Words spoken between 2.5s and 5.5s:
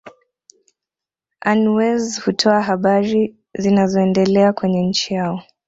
habari zinazoendelea kwenye nchi yao